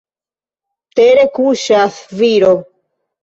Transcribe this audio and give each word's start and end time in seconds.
Tere 0.99 1.27
kuŝas 1.35 1.99
viro. 2.23 2.51